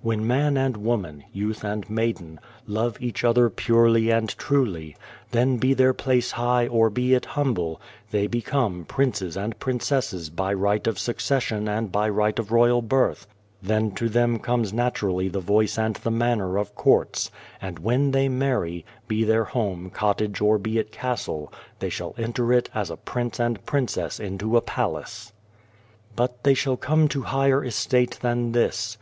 When 0.00 0.26
man 0.26 0.56
and 0.56 0.78
woman, 0.78 1.24
youth 1.30 1.62
and 1.62 1.90
maiden, 1.90 2.40
love 2.66 2.96
each 3.02 3.22
other 3.22 3.50
purely 3.50 4.08
and 4.08 4.30
truly, 4.38 4.96
then 5.30 5.60
270 5.60 5.60
Without 5.60 5.60
a 5.60 5.60
Child 5.60 5.60
be 5.68 5.74
their 5.74 5.92
place 5.94 6.30
high 6.30 6.66
or 6.68 6.88
be 6.88 7.12
it 7.14 7.24
humble, 7.26 7.82
they 8.10 8.26
become 8.26 8.86
princes 8.86 9.36
and 9.36 9.58
princesses 9.58 10.30
by 10.30 10.54
right 10.54 10.86
of 10.86 10.98
succession 10.98 11.68
and 11.68 11.92
by 11.92 12.08
right 12.08 12.38
of 12.38 12.50
royal 12.50 12.80
birth, 12.80 13.26
then 13.60 13.90
to 13.96 14.08
them 14.08 14.38
comes 14.38 14.72
naturally 14.72 15.28
the 15.28 15.40
voice 15.40 15.76
and 15.78 15.96
the 15.96 16.10
manner 16.10 16.56
of 16.56 16.74
courts; 16.74 17.30
and 17.60 17.78
when 17.78 18.12
they 18.12 18.26
marry, 18.26 18.86
be 19.06 19.22
their 19.22 19.44
home 19.44 19.90
cottage 19.90 20.40
or 20.40 20.56
be 20.56 20.78
it 20.78 20.92
castle, 20.92 21.52
they 21.80 21.90
shall 21.90 22.14
enter 22.16 22.54
it 22.54 22.70
as 22.74 22.90
prince 23.04 23.38
and 23.38 23.66
princess 23.66 24.18
into 24.18 24.56
a 24.56 24.62
palace. 24.62 25.34
But 26.16 26.42
they 26.42 26.54
shall 26.54 26.78
come 26.78 27.06
to 27.08 27.24
higher 27.24 27.62
estate 27.62 28.18
than 28.22 28.52
this. 28.52 28.96